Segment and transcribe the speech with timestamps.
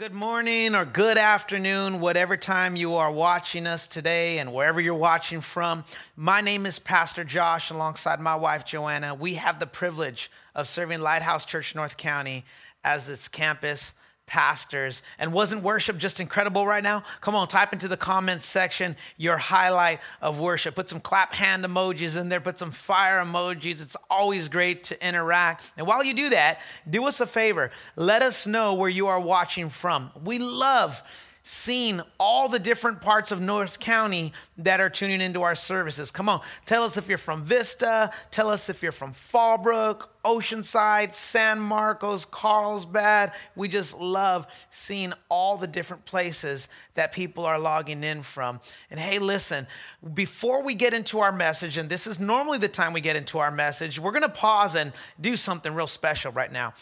[0.00, 4.94] Good morning or good afternoon, whatever time you are watching us today and wherever you're
[4.94, 5.84] watching from.
[6.16, 9.14] My name is Pastor Josh, alongside my wife Joanna.
[9.14, 12.46] We have the privilege of serving Lighthouse Church North County
[12.82, 13.92] as its campus
[14.30, 15.02] pastors.
[15.18, 17.02] And wasn't worship just incredible right now?
[17.20, 20.76] Come on, type into the comments section your highlight of worship.
[20.76, 23.82] Put some clap hand emojis in there, put some fire emojis.
[23.82, 25.70] It's always great to interact.
[25.76, 27.72] And while you do that, do us a favor.
[27.96, 30.10] Let us know where you are watching from.
[30.24, 31.02] We love
[31.50, 36.12] seen all the different parts of North County that are tuning into our services.
[36.12, 41.12] Come on, tell us if you're from Vista, tell us if you're from Fallbrook, Oceanside,
[41.12, 43.32] San Marcos, Carlsbad.
[43.56, 48.60] We just love seeing all the different places that people are logging in from.
[48.88, 49.66] And hey, listen,
[50.14, 53.40] before we get into our message, and this is normally the time we get into
[53.40, 56.74] our message, we're to pause and do something real special right now.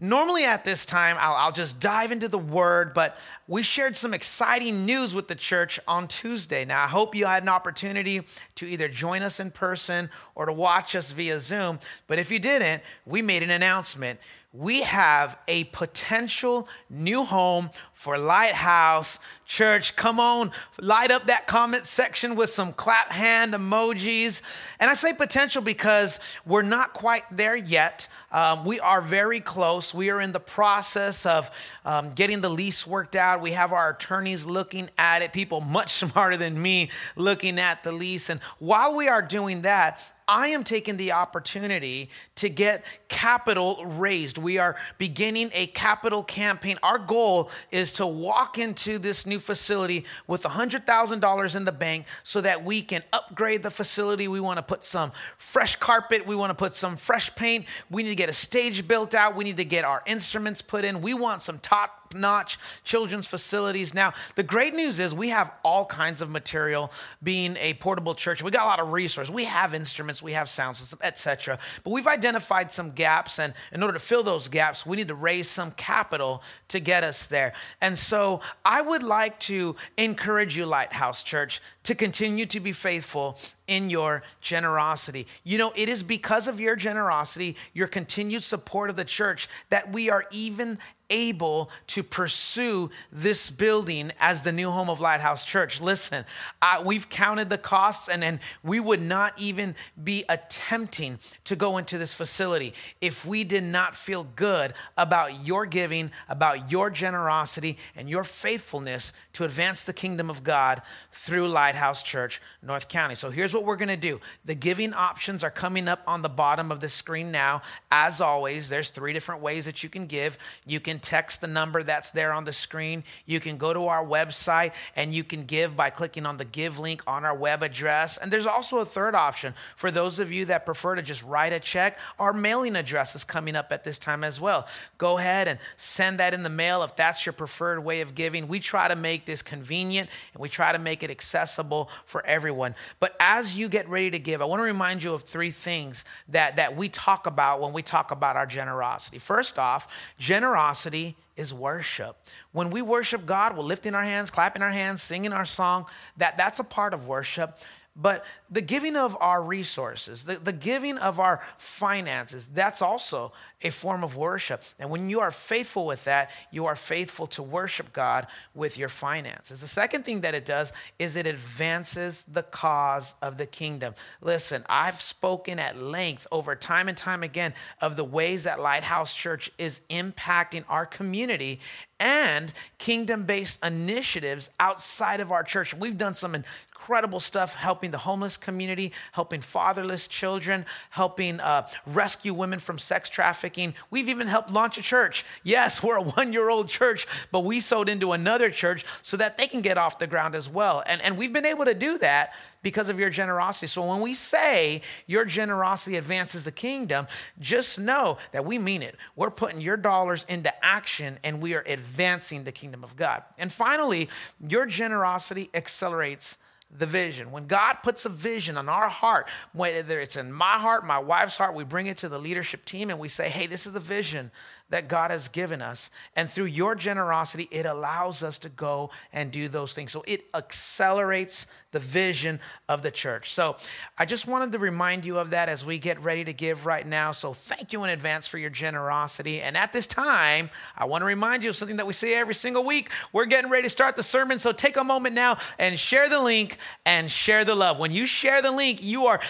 [0.00, 3.18] Normally, at this time, I'll, I'll, just dive into the word, but
[3.48, 6.64] we shared some exciting news with the church on Tuesday.
[6.64, 8.22] Now, I hope you had an opportunity
[8.54, 11.80] to either join us in person or to watch us via Zoom.
[12.06, 14.20] But if you didn't, we made an announcement.
[14.54, 19.94] We have a potential new home for Lighthouse Church.
[19.94, 24.40] Come on, light up that comment section with some clap hand emojis.
[24.80, 28.08] And I say potential because we're not quite there yet.
[28.32, 29.92] Um, we are very close.
[29.92, 31.50] We are in the process of
[31.84, 33.42] um, getting the lease worked out.
[33.42, 37.92] We have our attorneys looking at it, people much smarter than me looking at the
[37.92, 38.30] lease.
[38.30, 44.36] And while we are doing that, I am taking the opportunity to get capital raised.
[44.36, 46.76] We are beginning a capital campaign.
[46.82, 52.42] Our goal is to walk into this new facility with $100,000 in the bank so
[52.42, 54.28] that we can upgrade the facility.
[54.28, 58.02] We want to put some fresh carpet, we want to put some fresh paint, we
[58.02, 61.00] need to get a stage built out, we need to get our instruments put in.
[61.00, 63.94] We want some top notch children's facilities.
[63.94, 66.92] Now, the great news is we have all kinds of material
[67.22, 68.42] being a portable church.
[68.42, 69.32] We got a lot of resources.
[69.32, 71.58] We have instruments, we have sound systems, etc.
[71.84, 75.14] But we've identified some gaps, and in order to fill those gaps, we need to
[75.14, 77.52] raise some capital to get us there.
[77.80, 83.38] And so I would like to encourage you, Lighthouse Church, to continue to be faithful
[83.66, 85.26] in your generosity.
[85.44, 89.92] You know, it is because of your generosity, your continued support of the church, that
[89.92, 90.78] we are even
[91.10, 95.80] able to pursue this building as the new home of Lighthouse Church.
[95.80, 96.24] Listen,
[96.60, 101.78] uh, we've counted the costs and, and we would not even be attempting to go
[101.78, 107.78] into this facility if we did not feel good about your giving, about your generosity,
[107.96, 110.82] and your faithfulness to advance the kingdom of God
[111.12, 113.14] through Lighthouse Church, North County.
[113.14, 116.28] So here's what we're going to do the giving options are coming up on the
[116.28, 117.62] bottom of the screen now.
[117.90, 120.38] As always, there's three different ways that you can give.
[120.66, 123.04] You can text the number that's there on the screen.
[123.26, 126.78] You can go to our website and you can give by clicking on the give
[126.78, 128.18] link on our web address.
[128.18, 131.52] And there's also a third option for those of you that prefer to just write
[131.52, 131.98] a check.
[132.18, 134.66] Our mailing address is coming up at this time as well.
[134.96, 138.48] Go ahead and send that in the mail if that's your preferred way of giving.
[138.48, 142.74] We try to make this convenient and we try to make it accessible for everyone.
[143.00, 146.04] But as you get ready to give, I want to remind you of three things
[146.28, 149.18] that, that we talk about when we talk about our generosity.
[149.18, 152.16] First off, generosity generosity is worship.
[152.52, 155.86] When we worship God, we're lifting our hands, clapping our hands, singing our song.
[156.16, 157.58] That, that's a part of worship.
[157.94, 163.32] But the giving of our resources, the, the giving of our finances, that's also
[163.62, 164.62] a form of worship.
[164.78, 168.88] And when you are faithful with that, you are faithful to worship God with your
[168.88, 169.60] finances.
[169.60, 173.94] The second thing that it does is it advances the cause of the kingdom.
[174.20, 179.14] Listen, I've spoken at length over time and time again of the ways that Lighthouse
[179.14, 181.58] Church is impacting our community
[182.00, 185.74] and kingdom based initiatives outside of our church.
[185.74, 192.32] We've done some incredible stuff helping the homeless community, helping fatherless children, helping uh, rescue
[192.32, 193.47] women from sex trafficking.
[193.90, 195.24] We've even helped launch a church.
[195.42, 199.38] Yes, we're a one year old church, but we sold into another church so that
[199.38, 200.82] they can get off the ground as well.
[200.86, 203.66] And, and we've been able to do that because of your generosity.
[203.66, 207.06] So when we say your generosity advances the kingdom,
[207.40, 208.96] just know that we mean it.
[209.16, 213.22] We're putting your dollars into action and we are advancing the kingdom of God.
[213.38, 214.08] And finally,
[214.46, 216.38] your generosity accelerates
[216.70, 217.30] the vision.
[217.30, 221.38] When God puts a vision on our heart, whether it's in my heart, my wife's
[221.38, 223.80] heart, we bring it to the leadership team and we say, hey, this is the
[223.80, 224.30] vision
[224.68, 225.90] that God has given us.
[226.14, 229.92] And through your generosity, it allows us to go and do those things.
[229.92, 233.32] So it accelerates the vision of the church.
[233.32, 233.56] So
[233.98, 236.86] I just wanted to remind you of that as we get ready to give right
[236.86, 237.12] now.
[237.12, 239.42] So thank you in advance for your generosity.
[239.42, 240.48] And at this time,
[240.78, 242.90] I want to remind you of something that we say every single week.
[243.12, 244.38] We're getting ready to start the sermon.
[244.38, 246.56] So take a moment now and share the link
[246.86, 247.78] and share the love.
[247.78, 249.20] When you share the link, you are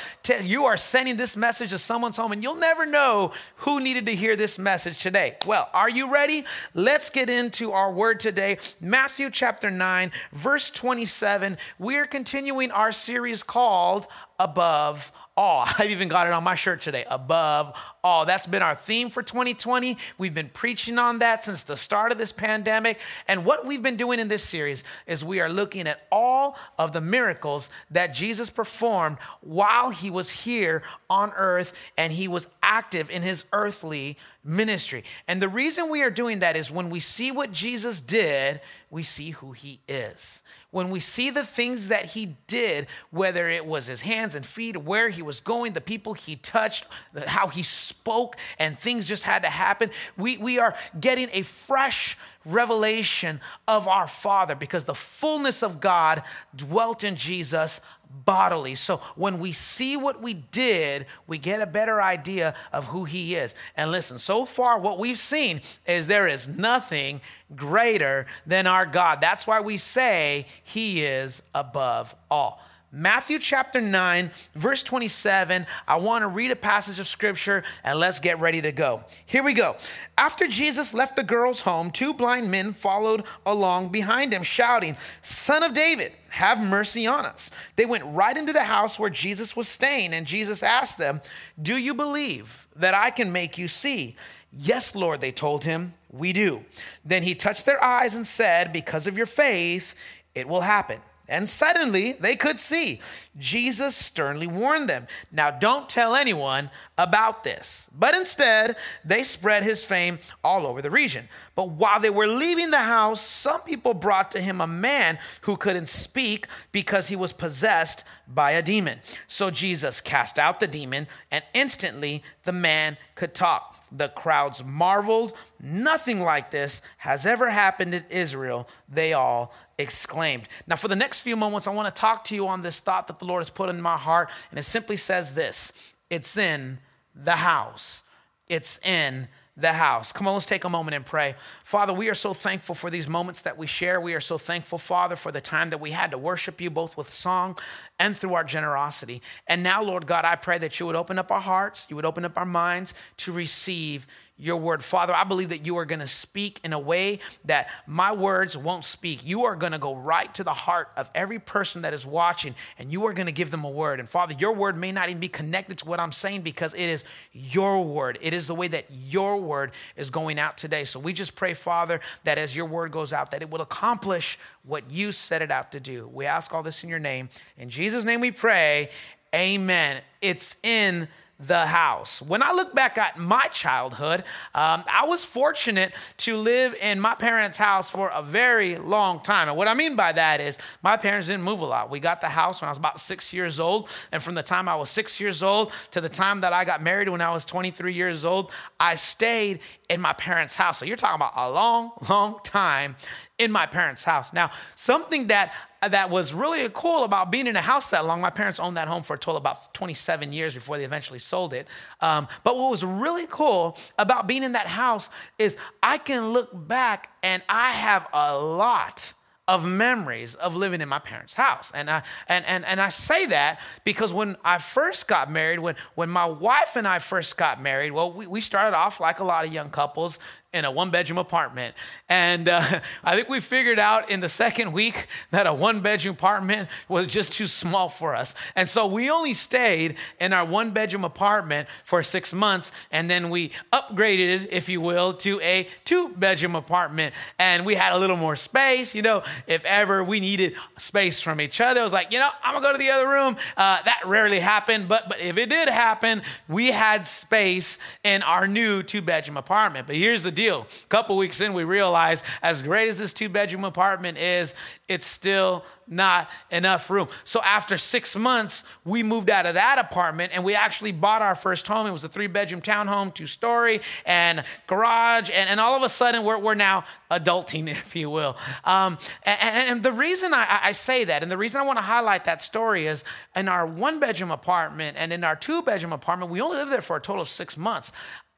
[0.43, 4.15] you are sending this message to someone's home and you'll never know who needed to
[4.15, 5.37] hear this message today.
[5.45, 6.45] Well, are you ready?
[6.73, 8.59] Let's get into our word today.
[8.81, 11.59] Matthew chapter 9, verse 27.
[11.79, 14.07] We're continuing continuing our series called
[14.39, 15.65] Above All.
[15.79, 17.07] I've even got it on my shirt today.
[17.11, 18.27] Above All.
[18.27, 19.97] That's been our theme for 2020.
[20.19, 23.01] We've been preaching on that since the start of this pandemic.
[23.29, 26.93] And what we've been doing in this series is we are looking at all of
[26.93, 33.09] the miracles that Jesus performed while he was here on earth and he was active
[33.09, 35.05] in his earthly ministry.
[35.27, 39.03] And the reason we are doing that is when we see what Jesus did, we
[39.03, 43.87] see who he is when we see the things that he did, whether it was
[43.87, 46.87] his hands and feet, where he was going, the people he touched,
[47.27, 52.19] how he spoke, and things just had to happen, we, we are getting a fresh
[52.45, 56.23] revelation of our Father because the fullness of God
[56.55, 57.81] dwelt in Jesus
[58.25, 58.75] bodily.
[58.75, 63.35] So when we see what we did, we get a better idea of who he
[63.35, 63.55] is.
[63.77, 67.21] And listen, so far, what we've seen is there is nothing
[67.57, 69.21] greater than our God.
[69.21, 72.61] That's why we say he is above all.
[72.91, 75.67] Matthew chapter 9, verse 27.
[75.87, 79.05] I want to read a passage of scripture and let's get ready to go.
[79.27, 79.77] Here we go.
[80.17, 85.63] After Jesus left the girl's home, two blind men followed along behind him, shouting, Son
[85.63, 87.51] of David, have mercy on us.
[87.75, 91.21] They went right into the house where Jesus was staying, and Jesus asked them,
[91.61, 94.17] Do you believe that I can make you see?
[94.53, 96.65] Yes, Lord, they told him, We do.
[97.05, 99.95] Then he touched their eyes and said, Because of your faith,
[100.35, 101.01] it will happen.
[101.29, 103.01] And suddenly they could see.
[103.37, 107.89] Jesus sternly warned them, Now don't tell anyone about this.
[107.97, 111.29] But instead, they spread his fame all over the region.
[111.55, 115.57] But while they were leaving the house, some people brought to him a man who
[115.57, 118.99] couldn't speak because he was possessed by a demon.
[119.29, 123.77] So Jesus cast out the demon, and instantly the man could talk.
[123.91, 125.33] The crowds marveled.
[125.63, 130.49] Nothing like this has ever happened in Israel, they all exclaimed.
[130.67, 133.07] Now, for the next few moments, I want to talk to you on this thought
[133.07, 135.73] that the Lord has put in my heart, and it simply says this
[136.11, 136.79] it's in
[137.23, 138.03] the house.
[138.49, 139.29] It's in
[139.59, 140.13] the house.
[140.13, 141.35] Come on, let's take a moment and pray.
[141.65, 144.01] Father, we are so thankful for these moments that we share.
[144.01, 146.97] We are so thankful, Father, for the time that we had to worship you both
[146.97, 147.59] with song
[147.99, 149.21] and through our generosity.
[149.49, 152.05] And now, Lord God, I pray that you would open up our hearts, you would
[152.05, 154.07] open up our minds to receive
[154.39, 154.85] your word.
[154.85, 158.57] Father, I believe that you are going to speak in a way that my words
[158.57, 159.27] won't speak.
[159.27, 162.55] You are going to go right to the heart of every person that is watching
[162.79, 163.99] and you are going to give them a word.
[163.99, 166.81] And Father, your word may not even be connected to what I'm saying because it
[166.81, 168.19] is your word.
[168.23, 170.85] It is the way that your word is going out today.
[170.85, 174.39] So we just pray, Father, that as your word goes out, that it will accomplish
[174.63, 176.07] what you set it out to do.
[176.07, 177.29] We ask all this in your name.
[177.57, 178.91] In Jesus' name we pray.
[179.35, 180.01] Amen.
[180.23, 181.09] It's in
[181.41, 182.21] the house.
[182.21, 187.15] When I look back at my childhood, um, I was fortunate to live in my
[187.15, 189.49] parents' house for a very long time.
[189.49, 191.91] And what I mean by that is my parents didn't move a lot.
[191.91, 193.89] We got the house when I was about six years old.
[194.11, 196.83] And from the time I was six years old to the time that I got
[196.83, 200.79] married when I was 23 years old, I stayed in my parents' house.
[200.79, 202.97] So you're talking about a long, long time
[203.39, 204.33] in my parents' house.
[204.33, 208.21] Now, something that that was really cool about being in a house that long.
[208.21, 211.53] My parents owned that home for a total about 27 years before they eventually sold
[211.53, 211.69] it.
[212.01, 216.51] Um, but what was really cool about being in that house is I can look
[216.53, 219.13] back and I have a lot
[219.49, 221.73] of memories of living in my parents' house.
[221.75, 225.75] And I, and, and, and I say that because when I first got married, when,
[225.95, 229.25] when my wife and I first got married, well, we, we started off like a
[229.25, 230.19] lot of young couples,
[230.53, 231.75] in a one bedroom apartment.
[232.09, 232.63] And uh,
[233.05, 237.07] I think we figured out in the second week that a one bedroom apartment was
[237.07, 238.35] just too small for us.
[238.57, 242.73] And so we only stayed in our one bedroom apartment for six months.
[242.91, 247.15] And then we upgraded, if you will, to a two bedroom apartment.
[247.39, 248.95] And we had a little more space.
[248.95, 252.29] You know, if ever we needed space from each other, it was like, you know,
[252.43, 253.37] I'm to go to the other room.
[253.57, 254.89] Uh, that rarely happened.
[254.89, 259.87] But, but if it did happen, we had space in our new two bedroom apartment.
[259.87, 260.69] But here's the deal.
[260.85, 264.55] A couple weeks in, we realized as great as this two bedroom apartment is,
[264.87, 267.09] it's still not enough room.
[267.25, 271.35] So after six months, we moved out of that apartment and we actually bought our
[271.35, 271.89] first home.
[271.89, 275.29] It was a three bedroom townhome, two story, and garage.
[275.35, 278.37] And, and all of a sudden, we're, we're now adulting, if you will.
[278.63, 281.83] Um, and, and, the reason I, I say that, and the reason I want to
[281.83, 283.03] highlight that story is
[283.35, 286.81] in our one bedroom apartment and in our two bedroom apartment, we only lived there
[286.81, 287.91] for a total of six months.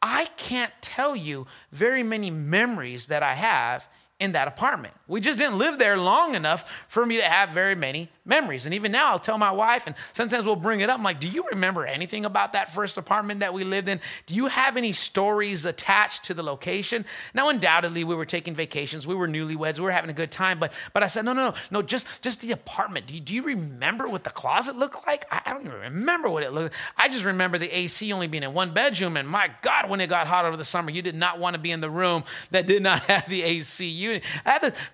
[0.02, 3.86] I can't tell you very many memories that I have
[4.18, 4.94] in that apartment.
[5.10, 8.64] We just didn't live there long enough for me to have very many memories.
[8.64, 10.98] And even now, I'll tell my wife, and sometimes we'll bring it up.
[10.98, 14.00] I'm like, Do you remember anything about that first apartment that we lived in?
[14.26, 17.04] Do you have any stories attached to the location?
[17.34, 19.04] Now, undoubtedly, we were taking vacations.
[19.04, 19.78] We were newlyweds.
[19.78, 20.60] We were having a good time.
[20.60, 23.08] But, but I said, No, no, no, no, just, just the apartment.
[23.08, 25.24] Do you, do you remember what the closet looked like?
[25.32, 26.82] I, I don't even remember what it looked like.
[26.96, 29.16] I just remember the AC only being in one bedroom.
[29.16, 31.60] And my God, when it got hot over the summer, you did not want to
[31.60, 34.24] be in the room that did not have the AC unit.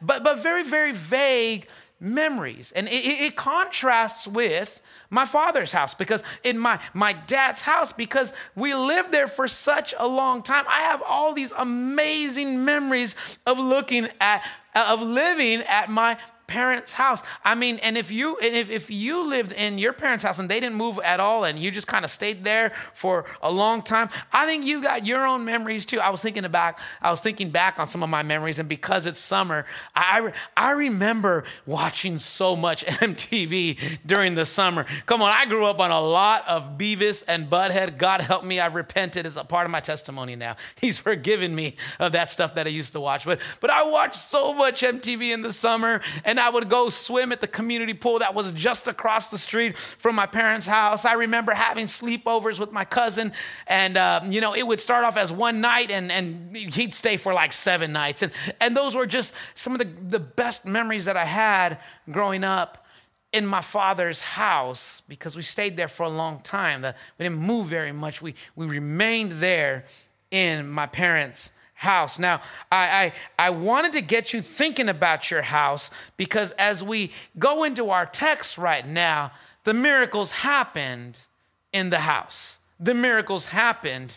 [0.06, 1.66] But, but very, very vague
[1.98, 2.72] memories.
[2.72, 8.34] And it, it, contrasts with my father's house because in my, my dad's house, because
[8.54, 13.58] we lived there for such a long time, I have all these amazing memories of
[13.58, 14.44] looking at,
[14.74, 17.22] of living at my parents' house.
[17.44, 20.48] I mean, and if you and if, if you lived in your parents' house and
[20.48, 23.82] they didn't move at all and you just kind of stayed there for a long
[23.82, 26.00] time, I think you got your own memories too.
[26.00, 29.06] I was thinking about I was thinking back on some of my memories, and because
[29.06, 34.86] it's summer, I I remember watching so much MTV during the summer.
[35.06, 37.98] Come on, I grew up on a lot of Beavis and Butthead.
[37.98, 39.26] God help me, I've repented.
[39.26, 40.56] It's a part of my testimony now.
[40.80, 43.24] He's forgiven me of that stuff that I used to watch.
[43.24, 46.90] But but I watched so much MTV in the summer and and I would go
[46.90, 51.06] swim at the community pool that was just across the street from my parents' house.
[51.06, 53.32] I remember having sleepovers with my cousin,
[53.66, 57.16] and uh, you know, it would start off as one night, and, and he'd stay
[57.16, 58.20] for like seven nights.
[58.20, 61.78] And, and those were just some of the, the best memories that I had
[62.10, 62.84] growing up
[63.32, 66.82] in my father's house because we stayed there for a long time.
[66.82, 68.20] We didn't move very much.
[68.20, 69.86] We, we remained there
[70.30, 72.18] in my parents' house.
[72.18, 72.40] Now,
[72.72, 77.64] I, I, I, wanted to get you thinking about your house because as we go
[77.64, 79.30] into our text right now,
[79.64, 81.18] the miracles happened
[81.74, 82.58] in the house.
[82.80, 84.16] The miracles happened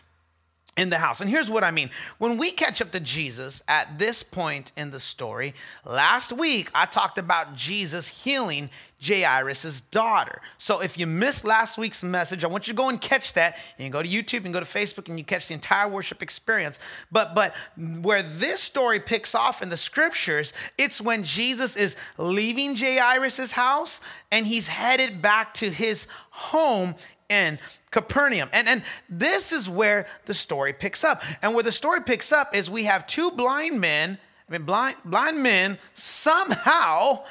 [0.80, 1.20] in the house.
[1.20, 1.90] And here's what I mean.
[2.20, 5.54] When we catch up to Jesus at this point in the story,
[5.86, 8.70] last week I talked about Jesus healing
[9.06, 10.42] Jairus' daughter.
[10.58, 13.58] So if you missed last week's message, I want you to go and catch that.
[13.78, 16.24] You can go to YouTube and go to Facebook and you catch the entire worship
[16.24, 16.80] experience.
[17.12, 22.78] But but where this story picks off in the scriptures, it's when Jesus is leaving
[22.78, 24.00] Jairus' house
[24.32, 26.96] and he's headed back to his home
[27.30, 27.60] in
[27.92, 28.50] Capernaum.
[28.52, 31.24] And, and this is where the story picks up.
[31.42, 34.18] And where the story picks up is we have two blind men,
[34.48, 37.24] I mean, blind, blind men somehow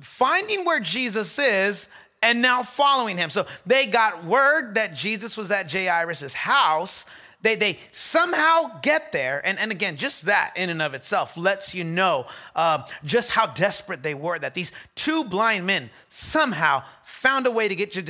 [0.00, 1.88] finding where Jesus is
[2.22, 3.30] and now following him.
[3.30, 7.06] So they got word that Jesus was at Jairus' house.
[7.40, 9.40] They, they somehow get there.
[9.44, 12.26] And, and again, just that in and of itself lets you know
[12.56, 17.68] uh, just how desperate they were that these two blind men somehow found a way
[17.68, 18.02] to get to,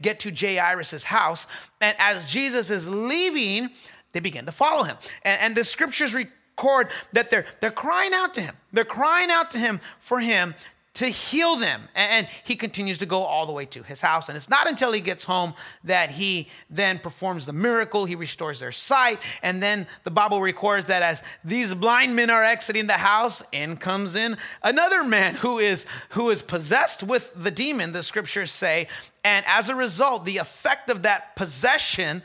[0.00, 1.46] get to Jairus' house.
[1.80, 3.70] And as Jesus is leaving,
[4.12, 4.96] they begin to follow him.
[5.24, 8.56] And, and the scriptures record that they're, they're crying out to him.
[8.72, 10.54] They're crying out to him for him
[10.94, 11.80] to heal them.
[11.94, 14.28] And he continues to go all the way to his house.
[14.28, 18.04] And it's not until he gets home that he then performs the miracle.
[18.04, 19.18] He restores their sight.
[19.42, 23.78] And then the Bible records that as these blind men are exiting the house, in
[23.78, 28.86] comes in another man who is, who is possessed with the demon, the scriptures say.
[29.24, 32.22] And as a result, the effect of that possession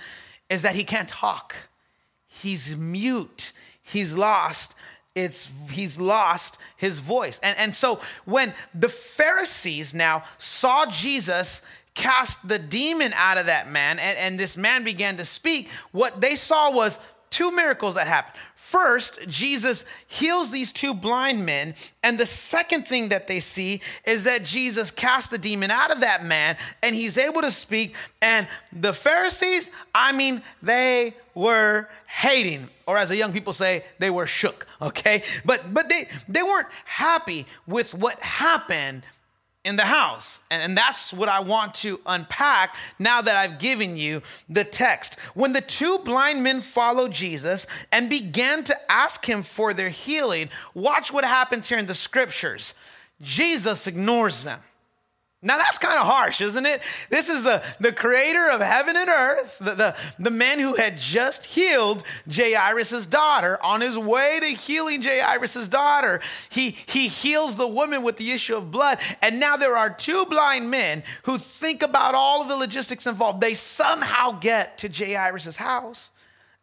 [0.49, 1.55] is that he can't talk.
[2.27, 3.53] He's mute.
[3.81, 4.75] He's lost
[5.17, 7.39] it's he's lost his voice.
[7.41, 11.63] And, and so when the Pharisees now saw Jesus
[11.95, 16.21] cast the demon out of that man and, and this man began to speak, what
[16.21, 16.99] they saw was
[17.31, 18.35] two miracles that happened.
[18.67, 21.73] First, Jesus heals these two blind men.
[22.03, 26.01] And the second thing that they see is that Jesus casts the demon out of
[26.01, 27.95] that man and he's able to speak.
[28.21, 34.09] And the Pharisees, I mean, they were hating or as the young people say they
[34.09, 39.03] were shook okay but but they they weren't happy with what happened
[39.67, 40.41] in the house.
[40.49, 45.19] And that's what I want to unpack now that I've given you the text.
[45.35, 50.49] When the two blind men followed Jesus and began to ask him for their healing,
[50.73, 52.73] watch what happens here in the scriptures.
[53.21, 54.59] Jesus ignores them.
[55.47, 56.81] Now that's kind of harsh, isn't it?
[57.09, 60.97] This is the, the creator of heaven and earth, the, the, the man who had
[60.97, 63.57] just healed Jairus' daughter.
[63.63, 68.57] On his way to healing Jairus' daughter, he, he heals the woman with the issue
[68.57, 68.99] of blood.
[69.21, 73.39] And now there are two blind men who think about all of the logistics involved.
[73.39, 76.09] They somehow get to Jairus' house,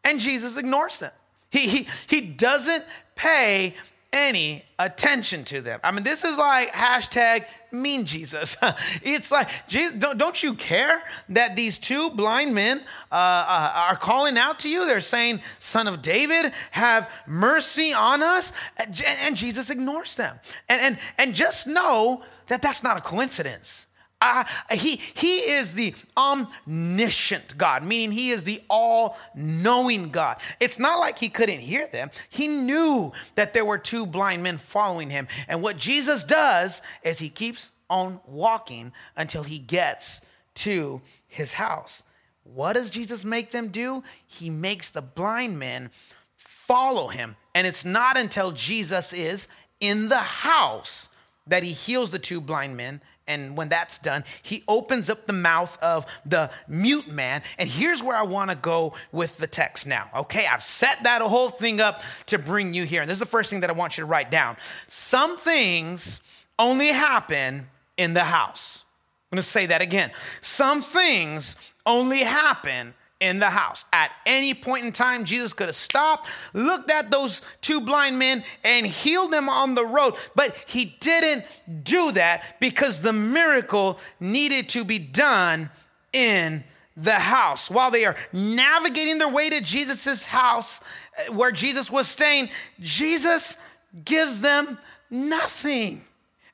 [0.05, 1.12] and Jesus ignores them.
[1.50, 3.73] He, he, he doesn't pay
[4.14, 5.80] any attention to them.
[5.83, 8.56] I mean, this is like hashtag mean Jesus.
[9.02, 12.78] it's like, Jesus, don't, don't you care that these two blind men
[13.11, 13.14] uh,
[13.49, 14.87] uh, are calling out to you?
[14.87, 18.52] They're saying, Son of David, have mercy on us.
[18.78, 20.38] And Jesus ignores them.
[20.68, 23.87] And, and, and just know that that's not a coincidence.
[24.25, 30.38] Uh, he, he is the omniscient God, meaning he is the all knowing God.
[30.61, 32.11] It's not like he couldn't hear them.
[32.31, 35.28] He knew that there were two blind men following him.
[35.47, 40.23] And what Jesus does is he keeps on walking until he gets
[40.54, 42.02] to his house.
[42.45, 44.02] What does Jesus make them do?
[44.26, 45.90] He makes the blind men
[46.37, 47.37] follow him.
[47.54, 49.49] And it's not until Jesus is
[49.81, 51.11] in the house
[51.47, 55.33] that he heals the two blind men and when that's done, he opens up the
[55.33, 57.43] mouth of the mute man.
[57.59, 60.11] And here's where I want to go with the text now.
[60.14, 63.00] Okay, I've set that whole thing up to bring you here.
[63.00, 64.57] And this is the first thing that I want you to write down.
[64.88, 66.21] Some things
[66.59, 67.66] only happen
[67.97, 68.85] in the house.
[69.31, 70.11] I'm going to say that again.
[70.40, 73.87] Some things only happen in the house.
[73.93, 78.45] At any point in time, Jesus could have stopped, looked at those two blind men,
[78.62, 80.14] and healed them on the road.
[80.35, 81.45] But he didn't
[81.83, 85.71] do that because the miracle needed to be done
[86.12, 86.64] in
[86.97, 87.71] the house.
[87.71, 90.83] While they are navigating their way to Jesus' house
[91.19, 92.50] uh, where Jesus was staying,
[92.81, 93.57] Jesus
[94.04, 94.78] gives them
[95.11, 96.04] nothing.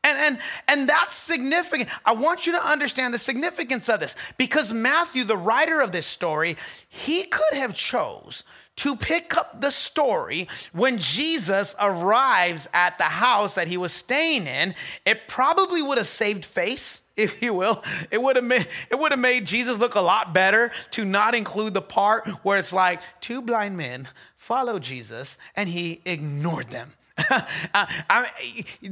[0.02, 1.90] And, and, and that's significant.
[2.06, 6.06] I want you to understand the significance of this because Matthew, the writer of this
[6.06, 6.56] story,
[6.88, 8.44] he could have chose
[8.76, 14.46] to pick up the story when Jesus arrives at the house that he was staying
[14.46, 14.74] in.
[15.04, 17.82] It probably would have saved face if you will.
[18.10, 21.34] It would have made it would have made Jesus look a lot better to not
[21.34, 24.08] include the part where it's like two blind men
[24.38, 26.92] follow Jesus and he ignored them.
[27.74, 28.26] I,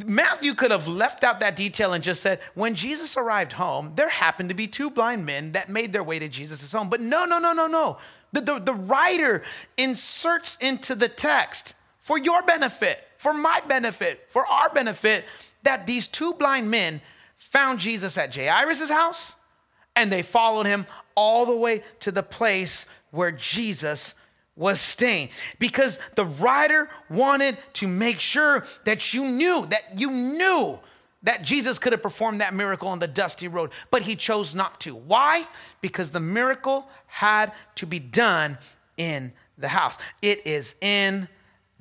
[0.06, 4.08] Matthew could have left out that detail and just said, when Jesus arrived home, there
[4.08, 6.88] happened to be two blind men that made their way to Jesus' home.
[6.88, 7.98] But no, no, no, no, no.
[8.32, 9.42] The, the, the writer
[9.76, 15.24] inserts into the text for your benefit, for my benefit, for our benefit,
[15.62, 17.00] that these two blind men
[17.36, 19.36] found Jesus at Jairus' house
[19.96, 24.14] and they followed him all the way to the place where Jesus
[24.58, 30.78] was staying because the writer wanted to make sure that you knew that you knew
[31.22, 34.80] that Jesus could have performed that miracle on the dusty road, but he chose not
[34.80, 34.94] to.
[34.94, 35.44] Why?
[35.80, 38.58] Because the miracle had to be done
[38.96, 39.98] in the house.
[40.22, 41.28] It is in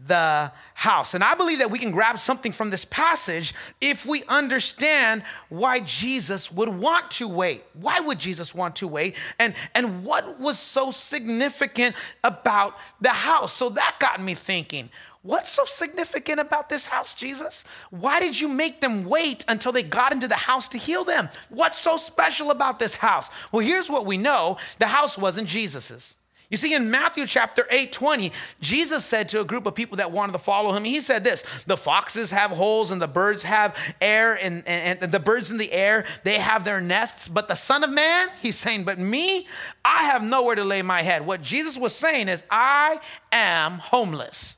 [0.06, 1.14] the house.
[1.14, 5.80] And I believe that we can grab something from this passage if we understand why
[5.80, 7.64] Jesus would want to wait.
[7.74, 9.16] Why would Jesus want to wait?
[9.40, 13.54] And and what was so significant about the house?
[13.54, 14.90] So that got me thinking,
[15.24, 17.66] What's so significant about this house, Jesus?
[17.90, 21.28] Why did you make them wait until they got into the house to heal them?
[21.50, 23.30] What's so special about this house?
[23.52, 26.17] Well, here's what we know the house wasn't Jesus's.
[26.50, 28.32] You see, in Matthew chapter 8, 20,
[28.62, 31.64] Jesus said to a group of people that wanted to follow him, he said this
[31.64, 35.58] the foxes have holes and the birds have air, and, and, and, the birds in
[35.58, 37.28] the air, they have their nests.
[37.28, 39.46] But the Son of Man, he's saying, but me,
[39.84, 41.26] I have nowhere to lay my head.
[41.26, 43.00] What Jesus was saying is, I
[43.32, 44.57] am homeless.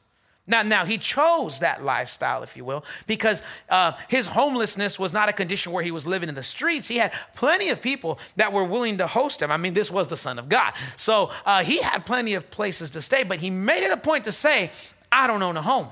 [0.50, 5.30] Now, now he chose that lifestyle, if you will, because uh, his homelessness was not
[5.30, 6.88] a condition where he was living in the streets.
[6.88, 9.52] He had plenty of people that were willing to host him.
[9.52, 12.92] I mean, this was the Son of God, so uh, he had plenty of places
[12.92, 13.24] to stay.
[13.24, 14.72] But he made it a point to say,
[15.12, 15.88] "I don't own a home.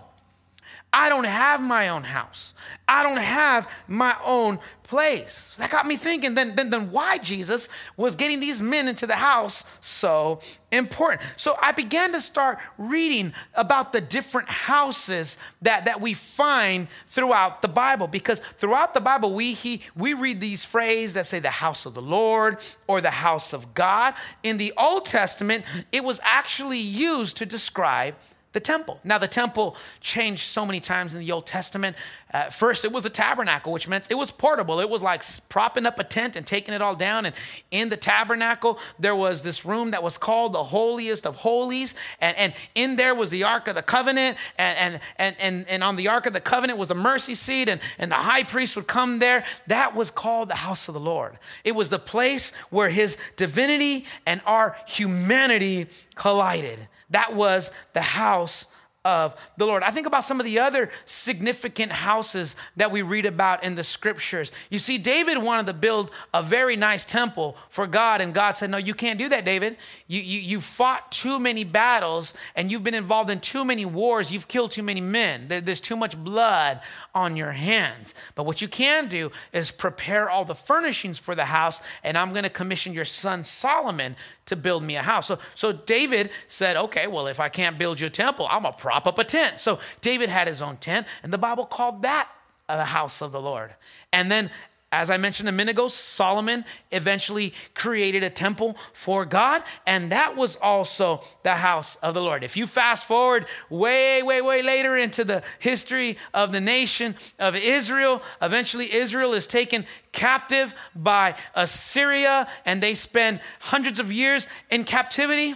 [0.93, 2.53] I don't have my own house.
[2.87, 5.53] I don't have my own place.
[5.55, 9.15] That got me thinking then, then, then why Jesus was getting these men into the
[9.15, 10.39] house so
[10.71, 11.21] important.
[11.35, 17.61] So I began to start reading about the different houses that, that we find throughout
[17.61, 21.49] the Bible because throughout the Bible we, he, we read these phrases that say the
[21.49, 24.13] house of the Lord or the house of God.
[24.41, 28.15] In the Old Testament, it was actually used to describe
[28.57, 28.99] the temple.
[29.03, 31.95] Now, the temple changed so many times in the Old Testament.
[32.33, 34.79] Uh, first, it was a tabernacle, which meant it was portable.
[34.79, 37.27] It was like propping up a tent and taking it all down.
[37.27, 37.35] And
[37.69, 41.93] in the tabernacle, there was this room that was called the holiest of holies.
[42.19, 44.37] And, and in there was the Ark of the Covenant.
[44.57, 47.69] And, and, and, and, and on the Ark of the Covenant was the mercy seat.
[47.69, 49.45] And, and the high priest would come there.
[49.67, 51.37] That was called the house of the Lord.
[51.63, 56.87] It was the place where his divinity and our humanity collided.
[57.09, 58.67] That was the house
[59.07, 59.83] of the Lord.
[59.83, 63.83] I think about some of the other significant houses that we read about in the
[63.83, 64.51] scriptures.
[64.69, 68.69] You see, David wanted to build a very nice temple for God, and God said,
[68.69, 69.77] No, you can't do that, David.
[70.07, 74.33] You, you, you fought too many battles and you've been involved in too many wars.
[74.33, 75.47] You've killed too many men.
[75.47, 76.81] There, there's too much blood
[77.15, 78.13] on your hands.
[78.35, 82.31] But what you can do is prepare all the furnishings for the house, and I'm
[82.31, 84.17] going to commission your son Solomon
[84.47, 85.27] to build me a house.
[85.27, 88.73] So, so David said, Okay, well, if I can't build you a temple, I'm going
[88.73, 89.59] to prop up a tent.
[89.59, 92.29] So David had his own tent, and the Bible called that
[92.67, 93.73] the house of the Lord.
[94.11, 94.49] And then
[94.91, 100.37] as I mentioned a minute ago, Solomon eventually created a temple for God, and that
[100.37, 102.41] was also the house of the Lord.
[102.41, 107.55] If you fast forward way, way, way later into the history of the nation of
[107.57, 114.85] Israel, eventually Israel is taken captive by Assyria, and they spend hundreds of years in
[114.85, 115.55] captivity.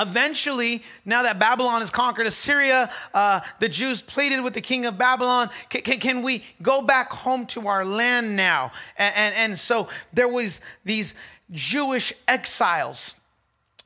[0.00, 4.98] Eventually, now that Babylon has conquered Assyria, uh, the Jews pleaded with the king of
[4.98, 8.72] Babylon, can, can, can we go back home to our land now?
[8.98, 11.14] And, and, and so there was these
[11.52, 13.14] Jewish exiles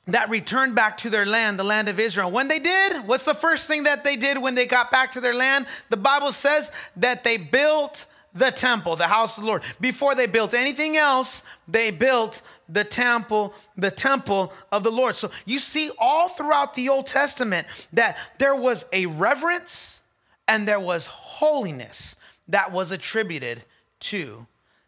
[0.06, 2.30] that returned back to their land, the land of Israel.
[2.30, 5.20] When they did, what's the first thing that they did when they got back to
[5.20, 5.66] their land?
[5.90, 9.62] The Bible says that they built the temple, the house of the Lord.
[9.80, 15.16] Before they built anything else, they built the temple, the temple of the Lord.
[15.16, 20.02] So you see all throughout the Old Testament that there was a reverence
[20.46, 22.16] and there was holiness
[22.48, 23.62] that was attributed
[24.00, 24.46] to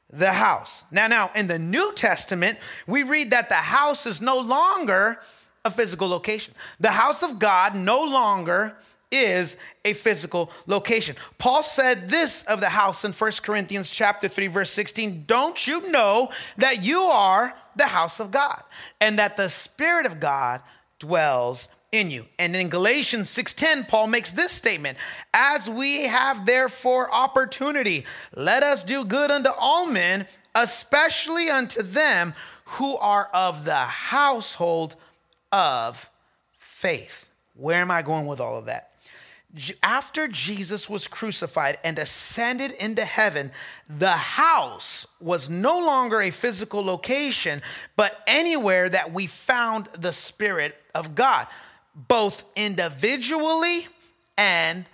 [0.08, 0.84] the house.
[0.90, 5.20] Now, now in the New Testament, we read that the house is no longer
[5.64, 6.54] a physical location.
[6.78, 8.76] The house of God no longer
[9.10, 11.16] is a physical location.
[11.38, 15.90] Paul said this of the house in 1 Corinthians chapter 3 verse 16, "Don't you
[15.90, 18.62] know that you are the house of God
[19.00, 20.60] and that the spirit of God
[20.98, 24.96] dwells in you." And in Galatians 6:10, Paul makes this statement,
[25.34, 32.34] "As we have therefore opportunity, let us do good unto all men, especially unto them
[32.64, 34.94] who are of the household
[35.50, 36.08] of
[36.56, 38.89] faith." Where am I going with all of that?
[39.82, 43.50] After Jesus was crucified and ascended into heaven,
[43.88, 47.60] the house was no longer a physical location,
[47.96, 51.48] but anywhere that we found the Spirit of God,
[51.94, 53.88] both individually
[54.38, 54.84] and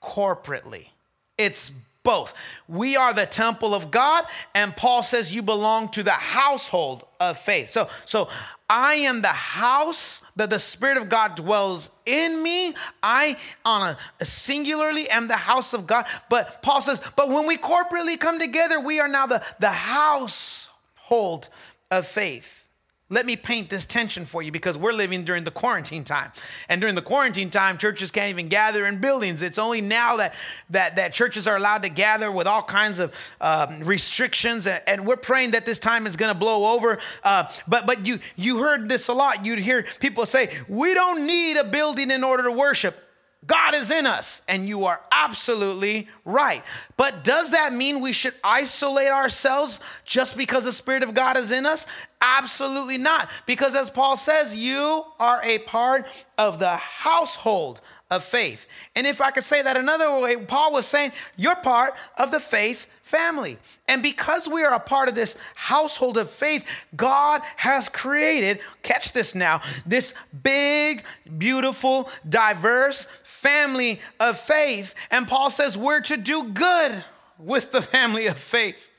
[0.00, 0.88] corporately.
[1.36, 1.72] It's
[2.04, 2.34] both.
[2.68, 4.24] We are the temple of God,
[4.54, 7.70] and Paul says you belong to the household of faith.
[7.70, 8.28] So, so
[8.76, 12.74] I am the house that the Spirit of God dwells in me.
[13.04, 16.06] I, on a, singularly, am the house of God.
[16.28, 21.48] But Paul says, but when we corporately come together, we are now the, the household
[21.92, 22.63] of faith.
[23.10, 26.32] Let me paint this tension for you because we're living during the quarantine time.
[26.70, 29.42] And during the quarantine time, churches can't even gather in buildings.
[29.42, 30.34] It's only now that,
[30.70, 34.66] that, that churches are allowed to gather with all kinds of um, restrictions.
[34.66, 36.98] And, and, we're praying that this time is going to blow over.
[37.22, 39.44] Uh, but but you, you heard this a lot.
[39.44, 43.03] You'd hear people say, We don't need a building in order to worship.
[43.46, 46.62] God is in us, and you are absolutely right.
[46.96, 51.50] But does that mean we should isolate ourselves just because the Spirit of God is
[51.50, 51.86] in us?
[52.20, 53.28] Absolutely not.
[53.46, 56.06] Because as Paul says, you are a part
[56.38, 57.80] of the household
[58.10, 58.66] of faith.
[58.96, 62.40] And if I could say that another way, Paul was saying, you're part of the
[62.40, 63.58] faith family.
[63.86, 69.12] And because we are a part of this household of faith, God has created, catch
[69.12, 71.04] this now, this big,
[71.36, 73.06] beautiful, diverse
[73.44, 74.94] family of faith.
[75.10, 77.04] And Paul says we're to do good
[77.38, 78.90] with the family of faith.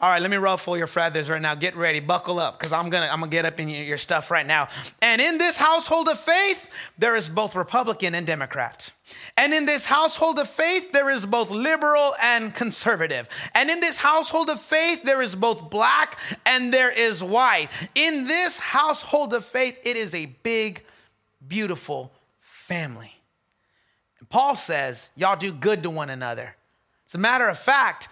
[0.00, 1.54] All right, let me ruffle your feathers right now.
[1.54, 4.30] Get ready, buckle up, because I'm gonna I'm gonna get up in your, your stuff
[4.30, 4.68] right now.
[5.00, 8.92] And in this household of faith, there is both Republican and Democrat.
[9.38, 13.28] And in this household of faith, there is both liberal and conservative.
[13.54, 17.68] And in this household of faith, there is both black and there is white.
[17.94, 20.82] In this household of faith, it is a big,
[21.48, 23.15] beautiful family.
[24.36, 26.56] Paul says, Y'all do good to one another.
[27.08, 28.10] As a matter of fact,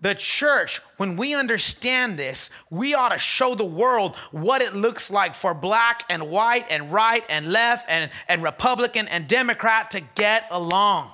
[0.00, 5.08] the church, when we understand this, we ought to show the world what it looks
[5.08, 10.00] like for black and white and right and left and, and Republican and Democrat to
[10.16, 11.08] get along.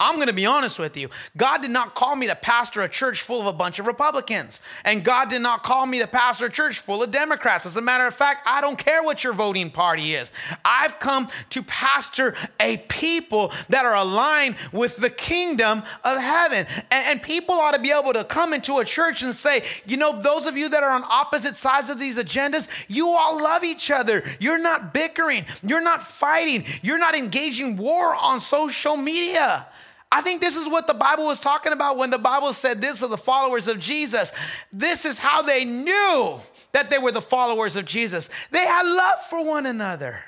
[0.00, 1.08] I'm going to be honest with you.
[1.36, 4.60] God did not call me to pastor a church full of a bunch of Republicans.
[4.84, 7.64] And God did not call me to pastor a church full of Democrats.
[7.64, 10.32] As a matter of fact, I don't care what your voting party is.
[10.64, 16.66] I've come to pastor a people that are aligned with the kingdom of heaven.
[16.90, 19.96] And, and people ought to be able to come into a church and say, you
[19.96, 23.62] know, those of you that are on opposite sides of these agendas, you all love
[23.62, 24.24] each other.
[24.40, 25.44] You're not bickering.
[25.62, 26.64] You're not fighting.
[26.82, 29.68] You're not engaging war on social media.
[30.14, 33.02] I think this is what the Bible was talking about when the Bible said this
[33.02, 34.32] are the followers of Jesus.
[34.72, 36.38] This is how they knew
[36.70, 38.30] that they were the followers of Jesus.
[38.52, 40.20] They had love for one another.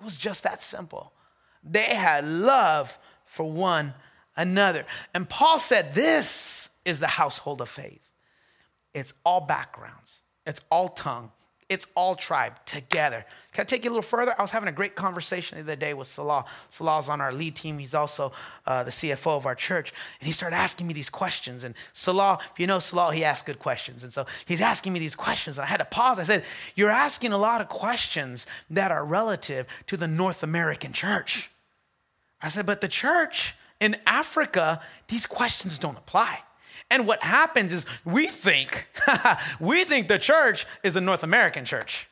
[0.00, 1.12] It was just that simple.
[1.64, 3.92] They had love for one
[4.36, 4.86] another.
[5.12, 8.12] And Paul said, This is the household of faith.
[8.94, 11.32] It's all backgrounds, it's all tongue,
[11.68, 13.26] it's all tribe together.
[13.52, 14.34] Can I take you a little further?
[14.38, 16.46] I was having a great conversation the other day with Salah.
[16.70, 17.78] Salah's on our lead team.
[17.78, 18.32] He's also
[18.66, 19.92] uh, the CFO of our church.
[20.20, 21.64] And he started asking me these questions.
[21.64, 24.02] And Salah, if you know Salah, he asks good questions.
[24.02, 25.58] And so he's asking me these questions.
[25.58, 26.18] And I had to pause.
[26.18, 30.92] I said, You're asking a lot of questions that are relative to the North American
[30.92, 31.50] church.
[32.40, 36.40] I said, But the church in Africa, these questions don't apply.
[36.90, 38.88] And what happens is we think,
[39.60, 42.08] we think the church is a North American church.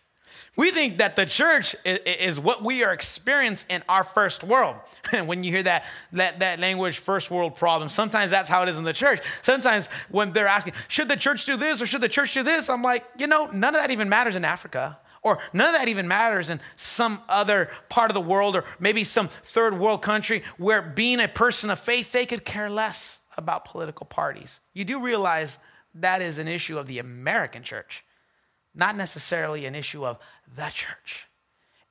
[0.56, 4.76] We think that the church is, what we are experiencing in our first world.
[5.12, 8.70] And when you hear that, that, that language, first world problem, sometimes that's how it
[8.70, 9.20] is in the church.
[9.42, 12.70] Sometimes when they're asking, should the church do this or should the church do this?
[12.70, 14.98] I'm like, you know, none of that even matters in Africa.
[15.22, 19.04] Or none of that even matters in some other part of the world or maybe
[19.04, 23.64] some third world country where being a person of faith, they could care less about
[23.64, 24.60] political parties.
[24.74, 25.58] You do realize
[25.94, 28.04] that is an issue of the American church,
[28.74, 30.18] not necessarily an issue of
[30.54, 31.26] the church.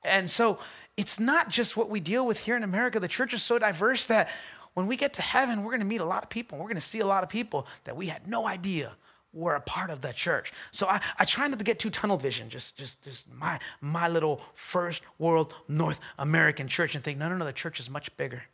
[0.04, 0.58] And so
[0.96, 3.00] it's not just what we deal with here in America.
[3.00, 4.28] The church is so diverse that
[4.74, 6.58] when we get to heaven, we're going to meet a lot of people.
[6.58, 8.92] We're going to see a lot of people that we had no idea
[9.32, 10.52] were a part of the church.
[10.70, 14.08] So I, I try not to get too tunnel vision, just, just, just my, my
[14.08, 18.16] little first world North American church and think, no, no, no, the church is much
[18.16, 18.44] bigger.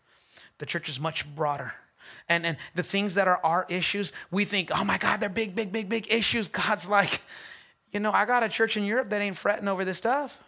[0.58, 1.72] The church is much broader
[2.28, 5.54] and, and the things that are our issues, we think, oh my God, they're big,
[5.54, 6.48] big, big, big issues.
[6.48, 7.20] God's like,
[7.92, 10.42] you know, I got a church in Europe that ain't fretting over this stuff.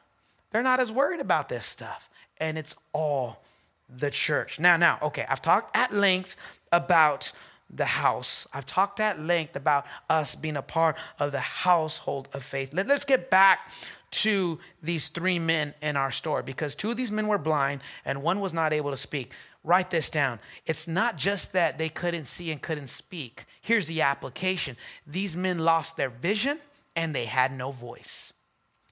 [0.51, 2.09] They're not as worried about this stuff.
[2.39, 3.43] And it's all
[3.89, 4.59] the church.
[4.59, 6.37] Now, now, okay, I've talked at length
[6.73, 7.33] about
[7.71, 8.47] the house.
[8.53, 12.73] I've talked at length about us being a part of the household of faith.
[12.73, 13.71] Let, us get back
[14.11, 18.23] to these three men in our story because two of these men were blind and
[18.23, 19.33] one was not able to speak.
[19.65, 20.41] Write this down.
[20.67, 23.45] It's not just that they couldn't see and couldn't speak.
[23.63, 26.59] Here's the application these men lost their vision
[26.95, 28.35] and they had no voice.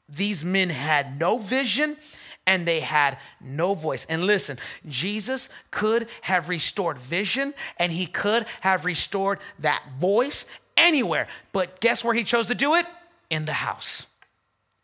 [0.09, 1.97] These men had no vision
[2.47, 4.07] and they had no voice.
[4.07, 4.59] And listen,
[4.89, 11.29] Jesus could have restored vision and he could have restored that voice anywhere.
[11.53, 12.87] But guess where he chose to do it?
[13.29, 14.07] In the house.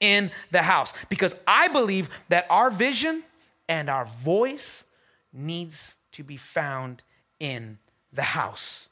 [0.00, 0.92] In the house.
[1.08, 3.22] Because I believe that our vision
[3.68, 4.84] and our voice
[5.32, 7.02] needs to be found
[7.38, 7.78] in
[8.12, 8.88] the house.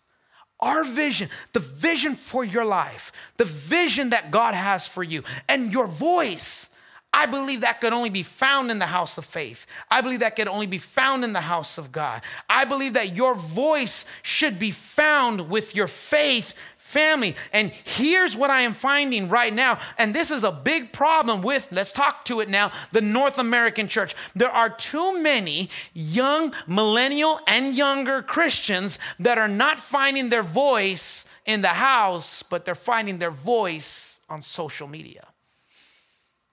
[0.61, 5.73] Our vision, the vision for your life, the vision that God has for you, and
[5.73, 6.71] your voice.
[7.17, 9.67] I believe that could only be found in the house of faith.
[9.91, 12.21] I believe that could only be found in the house of God.
[12.47, 17.35] I believe that your voice should be found with your faith family.
[17.55, 19.79] And here's what I am finding right now.
[19.97, 23.89] And this is a big problem with, let's talk to it now, the North American
[23.89, 24.15] church.
[24.35, 31.27] There are too many young, millennial, and younger Christians that are not finding their voice
[31.47, 35.27] in the house, but they're finding their voice on social media.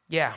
[0.08, 0.34] Yeah,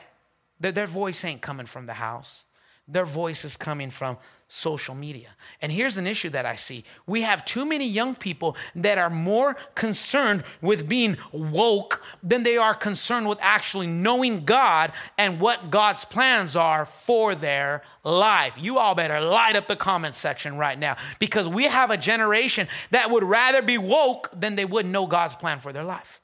[0.61, 2.45] their, their voice ain't coming from the house,
[2.89, 4.17] their voice is coming from
[4.49, 5.29] social media.
[5.61, 9.11] And here's an issue that I see we have too many young people that are
[9.11, 15.71] more concerned with being woke than they are concerned with actually knowing God and what
[15.71, 18.57] God's plans are for their life.
[18.57, 22.69] You all better light up the comment section right now because we have a generation
[22.93, 26.21] that would rather be woke than they would know God's plan for their life.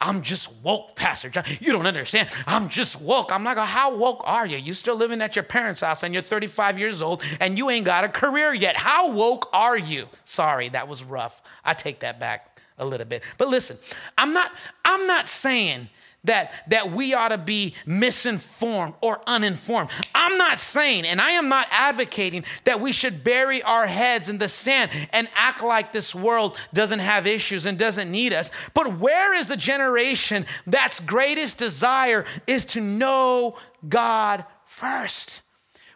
[0.00, 1.44] I'm just woke, Pastor John.
[1.60, 2.28] You don't understand.
[2.46, 3.32] I'm just woke.
[3.32, 4.56] I'm like, how woke are you?
[4.56, 7.86] You still living at your parents' house and you're 35 years old and you ain't
[7.86, 8.76] got a career yet.
[8.76, 10.08] How woke are you?
[10.24, 11.42] Sorry, that was rough.
[11.64, 13.22] I take that back a little bit.
[13.38, 13.78] But listen,
[14.18, 14.50] I'm not
[14.84, 15.88] I'm not saying
[16.24, 19.90] that, that we ought to be misinformed or uninformed.
[20.14, 24.38] I'm not saying, and I am not advocating that we should bury our heads in
[24.38, 28.50] the sand and act like this world doesn't have issues and doesn't need us.
[28.74, 33.56] But where is the generation that's greatest desire is to know
[33.88, 35.42] God first?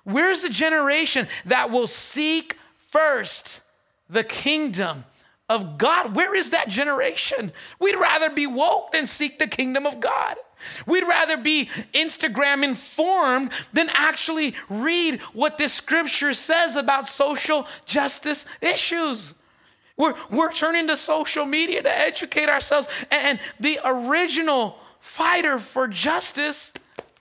[0.05, 3.61] Where's the generation that will seek first
[4.09, 5.05] the kingdom
[5.49, 6.17] of God.
[6.17, 7.53] Where is that generation?
[7.79, 10.37] We'd rather be woke than seek the kingdom of God.
[10.87, 18.47] We'd rather be Instagram informed than actually read what this scripture says about social justice
[18.63, 19.35] issues.
[19.97, 22.89] We're, we're turning to social media to educate ourselves.
[23.11, 26.73] And the original fighter for justice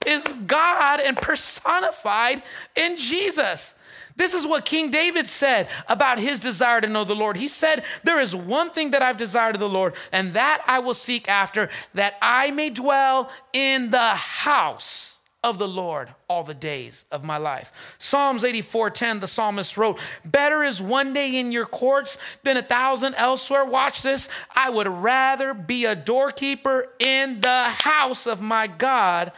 [0.05, 2.41] is God and personified
[2.75, 3.75] in Jesus.
[4.15, 7.37] This is what King David said about his desire to know the Lord.
[7.37, 10.79] He said, There is one thing that I've desired of the Lord, and that I
[10.79, 16.53] will seek after, that I may dwell in the house of the Lord all the
[16.53, 17.95] days of my life.
[17.99, 23.15] Psalms 84:10 the psalmist wrote, "Better is one day in your courts than a thousand
[23.15, 24.29] elsewhere." Watch this.
[24.55, 29.33] I would rather be a doorkeeper in the house of my God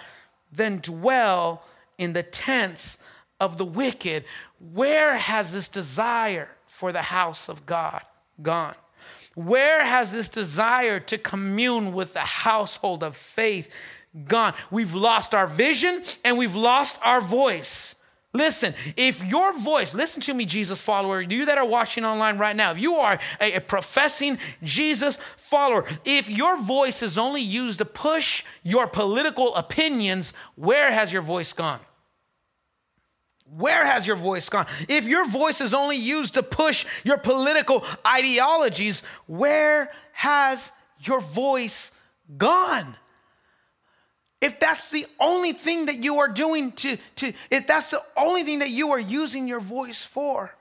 [0.51, 1.63] than dwell
[1.97, 2.99] in the tents
[3.39, 4.25] of the wicked.
[4.59, 8.01] Where has this desire for the house of God
[8.41, 8.75] gone?
[9.35, 13.73] Where has this desire to commune with the household of faith
[14.27, 14.53] gone?
[14.71, 17.95] We've lost our vision and we've lost our voice.
[18.35, 22.55] Listen, if your voice, listen to me, Jesus follower, you that are watching online right
[22.55, 27.79] now, if you are a, a, professing Jesus follower, if your voice is only used
[27.79, 31.79] to push your political opinions, where has your voice gone?
[33.57, 34.65] Where has your voice gone?
[34.89, 41.91] If your voice is only used to push your political ideologies, where has your voice
[42.37, 42.95] gone?
[44.41, 48.43] If that's the only thing that you are doing to, to if that's the only
[48.43, 50.53] thing that you are using your voice for,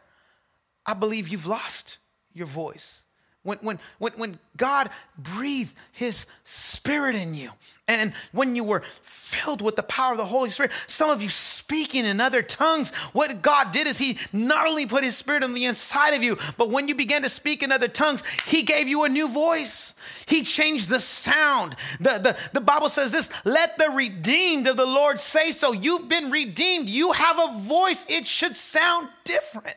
[0.87, 1.99] I believe you've lost
[2.33, 3.03] your voice.
[3.45, 7.51] When, when, when, when God breathed his spirit in you,
[7.87, 11.29] and when you were filled with the power of the Holy Spirit, some of you
[11.29, 15.53] speaking in other tongues, what God did is he not only put his spirit on
[15.53, 18.89] the inside of you, but when you began to speak in other tongues, he gave
[18.89, 19.95] you a new voice.
[20.27, 21.77] He changed the sound.
[22.01, 25.73] The, the, the Bible says this let the redeemed of the Lord say so.
[25.73, 26.89] You've been redeemed.
[26.89, 28.07] You have a voice.
[28.09, 29.77] It should sound different.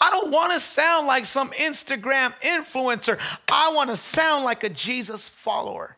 [0.00, 3.18] I don't want to sound like some Instagram influencer.
[3.48, 5.96] I want to sound like a Jesus follower.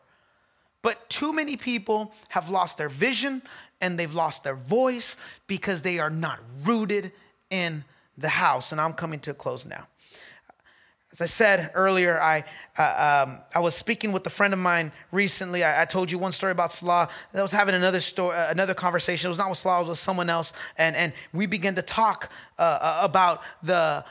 [0.81, 3.43] But too many people have lost their vision
[3.79, 7.11] and they've lost their voice because they are not rooted
[7.49, 7.83] in
[8.17, 8.71] the house.
[8.71, 9.87] And I'm coming to a close now.
[11.11, 12.45] As I said earlier, I,
[12.77, 15.61] uh, um, I was speaking with a friend of mine recently.
[15.61, 17.09] I, I, told you one story about Salah.
[17.33, 19.27] I was having another story, uh, another conversation.
[19.27, 20.53] It was not with Salah, it was with someone else.
[20.77, 24.05] And, and we began to talk uh, uh about the,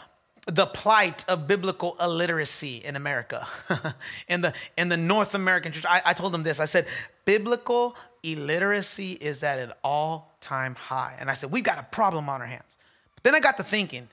[0.47, 3.47] the plight of biblical illiteracy in America,
[4.29, 5.87] in, the, in the North American church.
[5.89, 6.87] I, I told them this I said,
[7.25, 11.17] biblical illiteracy is at an all time high.
[11.19, 12.77] And I said, we've got a problem on our hands.
[13.15, 14.09] But then I got to thinking,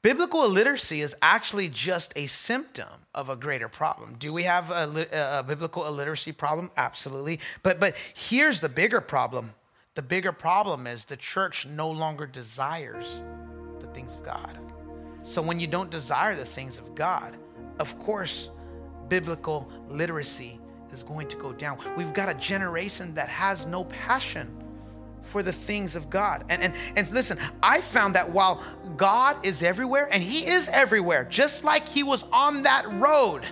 [0.00, 4.14] Biblical illiteracy is actually just a symptom of a greater problem.
[4.18, 6.70] Do we have a, a, biblical illiteracy problem?
[6.76, 7.40] Absolutely.
[7.64, 9.54] But, but here's the bigger problem
[9.94, 13.20] the bigger problem is the church no longer desires
[13.80, 14.56] the things of God.
[15.24, 17.36] So when you don't desire the things of God,
[17.80, 18.50] of course,
[19.08, 20.60] biblical literacy
[20.92, 21.78] is going to go down.
[21.96, 24.56] We've got a generation that has no passion
[25.28, 26.44] for the things of God.
[26.48, 28.62] And, and, and listen, I found that while
[28.96, 33.44] God is everywhere, and He is everywhere, just like He was on that road,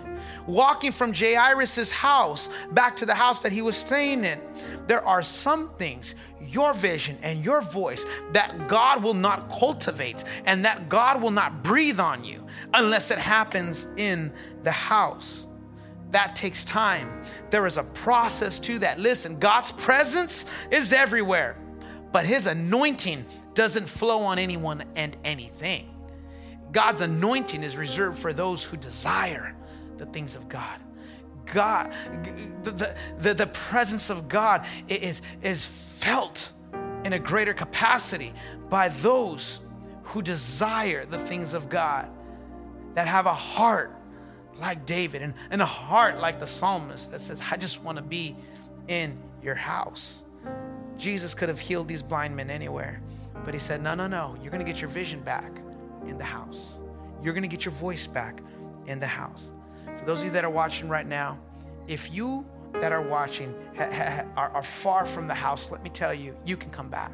[0.46, 4.40] walking from Jairus' house back to the house that he was staying in,
[4.86, 10.64] there are some things, your vision and your voice, that God will not cultivate and
[10.64, 15.46] that God will not breathe on you unless it happens in the house
[16.12, 17.22] that takes time.
[17.50, 18.98] There is a process to that.
[18.98, 21.56] Listen, God's presence is everywhere
[22.12, 25.88] but his anointing doesn't flow on anyone and anything.
[26.72, 29.54] God's anointing is reserved for those who desire
[29.96, 30.80] the things of God.
[31.52, 31.92] God,
[32.64, 36.50] the, the, the presence of God is, is felt
[37.04, 38.32] in a greater capacity
[38.68, 39.60] by those
[40.02, 42.10] who desire the things of God,
[42.94, 43.94] that have a heart
[44.58, 48.04] like David and, and a heart like the psalmist that says, I just want to
[48.04, 48.36] be
[48.88, 50.24] in your house.
[50.96, 53.00] Jesus could have healed these blind men anywhere,
[53.44, 54.36] but he said, No, no, no.
[54.40, 55.52] You're going to get your vision back
[56.06, 56.78] in the house.
[57.22, 58.40] You're going to get your voice back
[58.86, 59.50] in the house.
[59.98, 61.38] For those of you that are watching right now,
[61.86, 65.90] if you that are watching ha, ha, are, are, far from the house, let me
[65.90, 67.12] tell you, you can come back.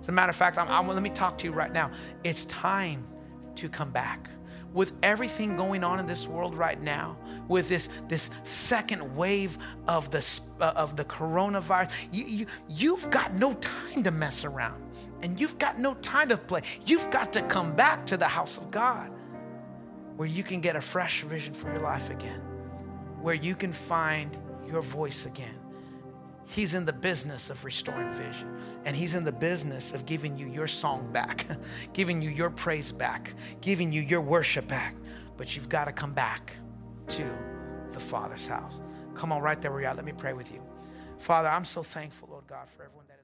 [0.00, 1.90] As a matter of fact, I'm, I'm, let me talk to you right now.
[2.24, 3.06] It's time
[3.56, 4.28] to come back.
[4.74, 7.16] With everything going on in this world right now,
[7.48, 9.56] with this, this second wave
[9.86, 14.84] of the, uh, of the coronavirus, you, you, you've got no time to mess around
[15.22, 16.62] and you've got no time to play.
[16.86, 19.12] You've got to come back to the house of God
[20.16, 22.40] where you can get a fresh vision for your life again,
[23.20, 25.57] where you can find your voice again.
[26.48, 30.46] He's in the business of restoring vision, and He's in the business of giving you
[30.46, 31.46] your song back,
[31.92, 34.94] giving you your praise back, giving you your worship back.
[35.36, 36.52] But you've got to come back
[37.08, 37.24] to
[37.92, 38.80] the Father's house.
[39.14, 39.94] Come on, right there where you're.
[39.94, 40.62] Let me pray with you.
[41.18, 43.18] Father, I'm so thankful, Lord God, for everyone that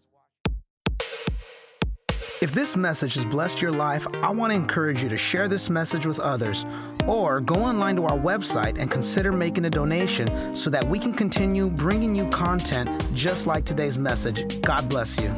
[2.44, 5.70] if this message has blessed your life, I want to encourage you to share this
[5.70, 6.66] message with others
[7.06, 11.12] or go online to our website and consider making a donation so that we can
[11.12, 14.60] continue bringing you content just like today's message.
[14.62, 15.30] God bless you.